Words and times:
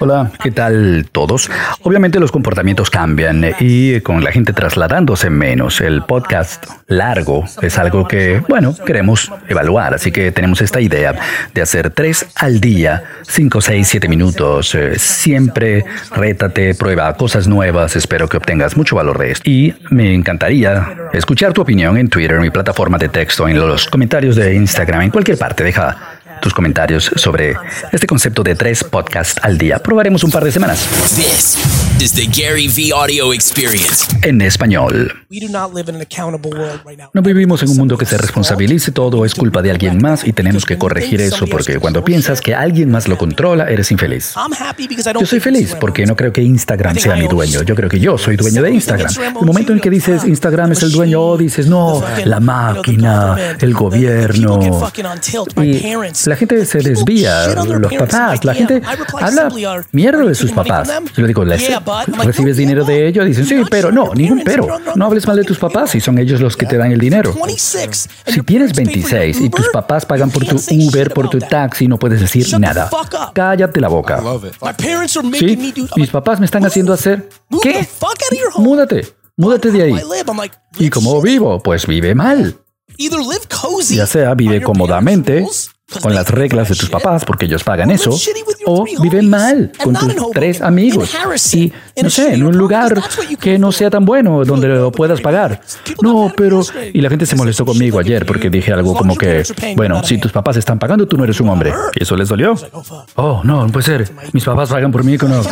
Hola, 0.00 0.30
¿qué 0.42 0.50
tal 0.50 1.06
todos? 1.10 1.50
Obviamente 1.82 2.20
los 2.20 2.30
comportamientos 2.30 2.90
cambian 2.90 3.54
y 3.58 4.00
con 4.02 4.22
la 4.22 4.30
gente 4.30 4.52
trasladándose 4.52 5.30
menos, 5.30 5.80
el 5.80 6.02
podcast 6.02 6.66
largo 6.88 7.44
es 7.62 7.78
algo 7.78 8.06
que, 8.06 8.42
bueno, 8.48 8.74
queremos 8.84 9.32
evaluar, 9.48 9.94
así 9.94 10.12
que 10.12 10.30
tenemos 10.30 10.60
esta 10.60 10.78
idea 10.78 11.18
de 11.54 11.62
hacer 11.62 11.88
tres 11.88 12.26
al 12.36 12.60
día, 12.60 13.04
cinco, 13.22 13.62
seis, 13.62 13.88
siete 13.88 14.08
minutos, 14.08 14.74
eh, 14.74 14.98
siempre 14.98 15.86
rétate, 16.14 16.74
prueba 16.74 17.14
cosas 17.14 17.48
nuevas, 17.48 17.96
espero 17.96 18.28
que 18.28 18.36
obtengas 18.36 18.76
mucho 18.76 18.96
valor 18.96 19.18
de 19.18 19.30
esto. 19.30 19.48
Y 19.48 19.74
me 19.88 20.12
encantaría 20.12 20.96
escuchar 21.14 21.54
tu 21.54 21.62
opinión 21.62 21.96
en 21.96 22.08
Twitter, 22.08 22.38
mi 22.40 22.50
plataforma 22.50 22.98
de 22.98 23.08
texto, 23.08 23.48
en 23.48 23.58
los 23.58 23.88
comentarios 23.88 24.36
de 24.36 24.54
Instagram, 24.54 25.00
en 25.00 25.10
cualquier 25.10 25.38
parte, 25.38 25.64
deja 25.64 26.13
tus 26.44 26.52
comentarios 26.52 27.10
sobre 27.16 27.56
este 27.90 28.06
concepto 28.06 28.42
de 28.42 28.54
tres 28.54 28.84
podcasts 28.84 29.40
al 29.42 29.56
día. 29.56 29.78
Probaremos 29.78 30.22
un 30.24 30.30
par 30.30 30.44
de 30.44 30.52
semanas. 30.52 30.86
This 31.98 32.12
is 32.12 32.12
the 32.12 32.26
Gary 32.26 32.66
V 32.66 32.92
Audio 32.92 33.32
Experience. 33.32 34.04
En 34.22 34.40
español. 34.42 35.12
No 37.12 37.22
vivimos 37.22 37.62
en 37.62 37.70
un 37.70 37.76
mundo 37.76 37.96
que 37.96 38.04
se 38.04 38.18
responsabilice, 38.18 38.90
todo 38.90 39.24
es 39.24 39.34
culpa 39.34 39.62
de 39.62 39.70
alguien 39.70 39.98
más 39.98 40.26
y 40.26 40.32
tenemos 40.32 40.64
que 40.64 40.76
corregir 40.76 41.20
eso 41.20 41.46
porque 41.46 41.78
cuando 41.78 42.04
piensas 42.04 42.40
que 42.40 42.54
alguien 42.54 42.90
más 42.90 43.06
lo 43.06 43.16
controla, 43.16 43.70
eres 43.70 43.90
infeliz. 43.90 44.34
Yo 45.20 45.26
soy 45.26 45.40
feliz 45.40 45.76
porque 45.80 46.04
no 46.06 46.16
creo 46.16 46.32
que 46.32 46.42
Instagram 46.42 46.96
sea 46.96 47.16
mi 47.16 47.28
dueño, 47.28 47.62
yo 47.62 47.74
creo 47.74 47.88
que 47.88 48.00
yo 48.00 48.18
soy 48.18 48.36
dueño 48.36 48.62
de 48.62 48.72
Instagram. 48.72 49.12
El 49.40 49.46
momento 49.46 49.72
en 49.72 49.80
que 49.80 49.90
dices 49.90 50.24
Instagram 50.24 50.72
es 50.72 50.82
el 50.82 50.92
dueño, 50.92 51.20
o 51.20 51.38
dices 51.38 51.66
no, 51.66 52.02
la 52.24 52.40
máquina, 52.40 53.56
el 53.60 53.72
gobierno. 53.72 54.90
Y 55.56 55.80
la 56.26 56.36
gente 56.36 56.66
se 56.66 56.78
desvía, 56.78 57.46
los 57.46 57.94
papás, 57.94 58.44
la 58.44 58.54
gente 58.54 58.82
habla 59.20 59.48
mierda 59.92 60.24
de 60.24 60.34
sus 60.34 60.50
papás. 60.52 60.88
Yo 61.16 61.22
le 61.22 61.28
digo, 61.28 61.44
¿recibes 62.24 62.56
dinero 62.56 62.84
de 62.84 63.08
ellos? 63.08 63.26
Dicen, 63.26 63.46
sí, 63.46 63.62
pero 63.70 63.92
no, 63.92 64.14
ningún 64.14 64.42
pero. 64.44 64.78
No 64.94 65.06
hables 65.06 65.26
mal 65.26 65.36
de 65.36 65.44
tus 65.44 65.58
papás 65.58 65.90
si 65.90 66.00
son 66.00 66.18
ellos 66.18 66.40
los 66.40 66.56
que 66.56 66.66
te 66.66 66.76
dan 66.76 66.92
el 66.92 66.98
dinero. 66.98 67.34
Si 68.26 68.40
tienes 68.42 68.72
26 68.74 69.40
y 69.40 69.50
tus 69.50 69.68
papás 69.68 70.04
pagan 70.06 70.30
por 70.30 70.44
tu 70.44 70.56
Uber, 70.56 71.10
por 71.12 71.28
tu 71.30 71.38
taxi, 71.38 71.86
no 71.88 71.98
puedes 71.98 72.20
decir 72.20 72.46
nada. 72.58 72.90
Cállate 73.32 73.80
la 73.80 73.88
boca. 73.88 74.22
Sí, 75.38 75.74
mis 75.96 76.10
papás 76.10 76.40
me 76.40 76.46
están 76.46 76.64
haciendo 76.64 76.92
hacer... 76.92 77.28
¿Qué? 77.62 77.86
Múdate, 78.56 79.06
múdate 79.36 79.70
de 79.70 79.82
ahí. 79.82 80.00
¿Y 80.78 80.90
cómo 80.90 81.20
vivo? 81.20 81.62
Pues 81.62 81.86
vive 81.86 82.14
mal. 82.14 82.58
Ya 83.96 84.06
sea 84.06 84.34
vive 84.34 84.62
cómodamente 84.62 85.46
con 86.00 86.14
las 86.14 86.28
reglas 86.30 86.68
de 86.68 86.74
tus 86.76 86.88
papás 86.90 87.24
porque 87.24 87.46
ellos 87.46 87.62
pagan 87.64 87.90
eso, 87.90 88.10
o 88.66 88.84
vive 89.02 89.22
mal 89.22 89.72
con 89.82 89.94
tus 89.94 90.30
tres 90.32 90.60
amigos 90.60 91.10
y, 91.52 91.72
no 92.02 92.10
sé, 92.10 92.34
en 92.34 92.44
un 92.44 92.56
lugar 92.56 93.00
que 93.40 93.58
no 93.58 93.72
sea 93.72 93.90
tan 93.90 94.04
bueno 94.04 94.44
donde 94.44 94.68
lo 94.68 94.92
puedas 94.92 95.20
pagar. 95.20 95.60
No, 96.02 96.32
pero... 96.36 96.62
Y 96.92 97.00
la 97.00 97.08
gente 97.08 97.26
se 97.26 97.36
molestó 97.36 97.64
conmigo 97.64 97.98
ayer 97.98 98.26
porque 98.26 98.50
dije 98.50 98.72
algo 98.72 98.94
como 98.94 99.16
que, 99.16 99.42
bueno, 99.76 100.02
si 100.04 100.18
tus 100.18 100.32
papás 100.32 100.56
están 100.56 100.78
pagando, 100.78 101.06
tú 101.06 101.16
no 101.16 101.24
eres 101.24 101.40
un 101.40 101.48
hombre. 101.48 101.72
¿Y 101.94 102.02
eso 102.02 102.16
les 102.16 102.28
dolió? 102.28 102.54
Oh, 103.16 103.40
no, 103.44 103.66
no 103.66 103.72
puede 103.72 103.84
ser. 103.84 104.12
Mis 104.32 104.44
papás 104.44 104.68
pagan 104.68 104.92
por 104.92 105.04
mí, 105.04 105.16
no. 105.16 105.42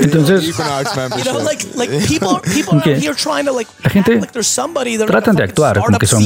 Entonces, 0.00 0.54
la 3.82 3.90
gente 3.90 4.20
tratan 5.06 5.36
de 5.36 5.42
actuar 5.44 5.80
como 5.80 5.98
que 5.98 6.06
son 6.06 6.22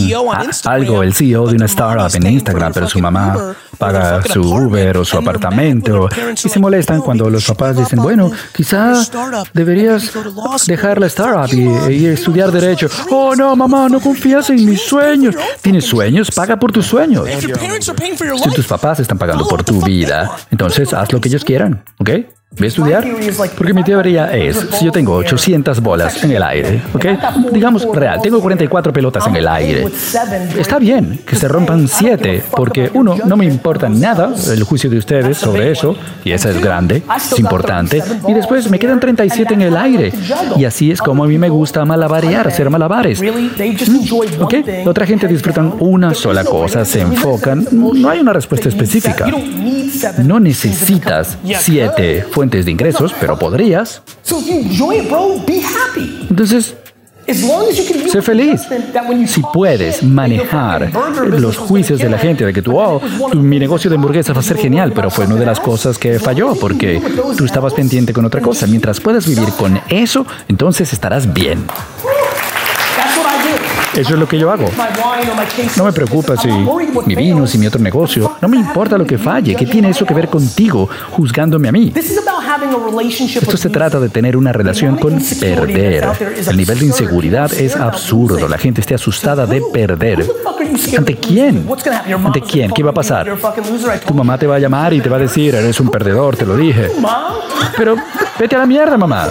algo, 0.64 1.02
el 1.02 1.14
CEO 1.14 1.46
de 1.46 1.56
una 1.56 1.66
startup 1.66 2.14
en 2.14 2.26
Instagram, 2.32 2.72
pero 2.72 2.88
su 2.88 2.98
mamá 2.98 3.54
paga 3.78 4.22
su 4.22 4.40
Uber 4.40 4.98
o 4.98 5.04
su 5.04 5.16
apartamento 5.16 6.08
y 6.32 6.48
se 6.48 6.58
molestan 6.58 7.00
cuando 7.00 7.30
los 7.30 7.46
papás 7.46 7.76
dicen, 7.76 8.00
bueno, 8.00 8.30
quizás 8.54 9.10
deberías 9.54 10.12
dejar 10.66 11.00
la 11.00 11.06
startup 11.06 11.54
y, 11.54 11.94
y 11.94 12.06
estudiar 12.06 12.50
derecho. 12.50 12.88
Oh, 13.10 13.34
no, 13.34 13.54
mamá, 13.56 13.88
no 13.88 14.00
confías 14.00 14.50
en 14.50 14.64
mis 14.64 14.82
sueños. 14.82 15.34
¿Tienes 15.62 15.86
sueños? 15.86 16.30
Paga 16.30 16.58
por 16.58 16.72
tus 16.72 16.86
sueños. 16.86 17.28
Si 17.28 18.50
tus 18.50 18.66
papás 18.66 19.00
están 19.00 19.18
pagando 19.18 19.46
por 19.46 19.62
tu 19.64 19.82
vida, 19.82 20.30
entonces 20.50 20.92
haz 20.92 21.12
lo 21.12 21.20
que 21.20 21.28
ellos 21.28 21.44
quieran, 21.44 21.84
¿ok? 21.98 22.10
Voy 22.56 22.64
a 22.64 22.68
estudiar 22.68 23.06
porque 23.56 23.74
mi 23.74 23.84
teoría 23.84 24.34
es, 24.34 24.56
si 24.72 24.86
yo 24.86 24.90
tengo 24.90 25.14
800 25.14 25.80
bolas 25.80 26.24
en 26.24 26.32
el 26.32 26.42
aire, 26.42 26.82
¿ok? 26.94 27.04
Digamos 27.52 27.86
real, 27.94 28.20
tengo 28.22 28.40
44 28.40 28.90
pelotas 28.90 29.26
en 29.26 29.36
el 29.36 29.46
aire. 29.46 29.86
Está 30.58 30.78
bien 30.78 31.20
que 31.26 31.36
se 31.36 31.46
rompan 31.46 31.86
7 31.86 32.44
porque 32.50 32.90
uno, 32.94 33.16
no 33.26 33.36
me 33.36 33.44
importa 33.44 33.90
nada 33.90 34.34
el 34.50 34.62
juicio 34.64 34.88
de 34.88 34.96
ustedes 34.96 35.36
sobre 35.36 35.70
eso, 35.70 35.94
y 36.24 36.32
esa 36.32 36.48
es 36.48 36.60
grande, 36.60 37.02
es 37.14 37.38
importante, 37.38 38.02
y 38.26 38.32
después 38.32 38.68
me 38.70 38.78
quedan 38.78 38.98
37 38.98 39.52
en 39.52 39.62
el 39.62 39.76
aire. 39.76 40.12
Y 40.56 40.64
así 40.64 40.90
es 40.90 41.00
como 41.02 41.24
a 41.24 41.26
mí 41.26 41.36
me 41.36 41.50
gusta 41.50 41.84
malabarear, 41.84 42.48
hacer 42.48 42.70
malabares. 42.70 43.20
Mm, 43.20 44.42
¿Ok? 44.42 44.54
Otra 44.86 45.06
gente 45.06 45.28
disfrutan 45.28 45.74
una 45.80 46.14
sola 46.14 46.44
cosa, 46.44 46.84
se 46.86 47.02
enfocan, 47.02 47.68
no 47.70 48.08
hay 48.08 48.20
una 48.20 48.32
respuesta 48.32 48.70
específica. 48.70 49.26
No 50.24 50.40
necesitas 50.40 51.36
7 51.44 52.26
fuentes 52.38 52.64
de 52.66 52.70
ingresos, 52.70 53.12
pero 53.18 53.36
podrías. 53.36 54.00
Entonces, 56.30 56.76
Sé 58.10 58.22
feliz. 58.22 58.62
Si 59.26 59.42
puedes 59.52 60.02
manejar 60.02 60.90
los 61.26 61.58
juicios 61.58 61.98
de 61.98 62.08
la 62.08 62.16
gente 62.16 62.46
de 62.46 62.54
que 62.54 62.62
tú, 62.62 62.78
oh, 62.78 63.02
mi 63.34 63.58
negocio 63.58 63.90
de 63.90 63.96
hamburguesas 63.96 64.34
va 64.34 64.40
a 64.40 64.42
ser 64.42 64.56
genial, 64.56 64.92
pero 64.94 65.10
fue 65.10 65.26
una 65.26 65.34
de 65.34 65.44
las 65.44 65.60
cosas 65.60 65.98
que 65.98 66.18
falló 66.18 66.54
porque 66.54 67.02
tú 67.36 67.44
estabas 67.44 67.74
pendiente 67.74 68.14
con 68.14 68.24
otra 68.24 68.40
cosa. 68.40 68.66
Mientras 68.66 69.00
puedas 69.00 69.26
vivir 69.26 69.48
con 69.58 69.78
eso, 69.90 70.24
entonces 70.46 70.92
estarás 70.92 71.34
bien. 71.34 71.66
Eso 73.98 74.14
es 74.14 74.20
lo 74.20 74.28
que 74.28 74.38
yo 74.38 74.48
hago. 74.50 74.70
No 75.76 75.84
me 75.84 75.92
preocupa 75.92 76.36
si 76.36 76.48
mi 77.06 77.16
vino, 77.16 77.48
si 77.48 77.58
mi 77.58 77.66
otro 77.66 77.80
negocio. 77.80 78.36
No 78.40 78.48
me 78.48 78.56
importa 78.56 78.96
lo 78.96 79.04
que 79.04 79.18
falle. 79.18 79.56
¿Qué 79.56 79.66
tiene 79.66 79.90
eso 79.90 80.06
que 80.06 80.14
ver 80.14 80.28
contigo 80.28 80.88
juzgándome 81.10 81.68
a 81.68 81.72
mí? 81.72 81.92
Esto 81.96 83.56
se 83.56 83.70
trata 83.70 83.98
de 83.98 84.08
tener 84.08 84.36
una 84.36 84.52
relación 84.52 84.96
con 84.98 85.18
perder. 85.40 86.06
El 86.48 86.56
nivel 86.56 86.78
de 86.78 86.86
inseguridad 86.86 87.52
es 87.52 87.74
absurdo. 87.74 88.46
La 88.46 88.58
gente 88.58 88.80
está 88.80 88.94
asustada 88.94 89.46
de 89.46 89.60
perder. 89.72 90.24
¿Ante 90.96 91.16
quién? 91.16 91.68
¿Ante 92.24 92.40
quién? 92.40 92.70
¿Qué 92.70 92.84
va 92.84 92.90
a 92.90 92.94
pasar? 92.94 93.36
Tu 94.06 94.14
mamá 94.14 94.38
te 94.38 94.46
va 94.46 94.56
a 94.56 94.58
llamar 94.60 94.94
y 94.94 95.00
te 95.00 95.08
va 95.08 95.16
a 95.16 95.20
decir, 95.20 95.56
eres 95.56 95.80
un 95.80 95.88
perdedor, 95.90 96.36
te 96.36 96.46
lo 96.46 96.56
dije. 96.56 96.88
Pero 97.76 97.96
vete 98.38 98.54
a 98.54 98.60
la 98.60 98.66
mierda, 98.66 98.96
mamá. 98.96 99.26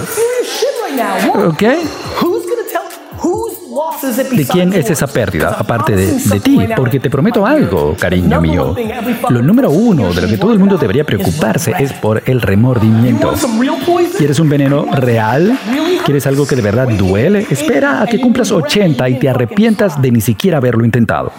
¿Ok? 1.45 1.63
¿De 4.31 4.45
quién 4.45 4.73
es 4.73 4.89
esa 4.89 5.07
pérdida, 5.07 5.55
aparte 5.57 5.95
de, 5.95 6.39
ti? 6.39 6.59
Porque 6.75 6.99
te 6.99 7.09
prometo 7.09 7.45
algo, 7.45 7.95
cariño 7.99 8.39
mío. 8.41 8.75
Lo 9.29 9.41
número 9.41 9.71
uno 9.71 10.13
de 10.13 10.21
lo 10.21 10.27
que 10.27 10.37
todo 10.37 10.53
el 10.53 10.59
mundo 10.59 10.77
debería 10.77 11.03
preocuparse 11.03 11.73
es 11.79 11.93
por 11.93 12.21
el 12.25 12.41
remordimiento. 12.41 13.33
¿Quieres 14.17 14.39
un 14.39 14.49
veneno 14.49 14.85
real? 14.93 15.57
¿Quieres 16.05 16.27
algo 16.27 16.45
que 16.45 16.55
de 16.55 16.61
verdad 16.61 16.87
duele? 16.89 17.47
Espera 17.49 18.01
a 18.01 18.07
que 18.07 18.19
cumplas 18.19 18.51
80 18.51 19.09
y 19.09 19.19
te 19.19 19.29
arrepientas 19.29 20.01
de 20.01 20.11
ni 20.11 20.21
siquiera 20.21 20.57
haberlo 20.57 20.85
intentado. 20.85 21.31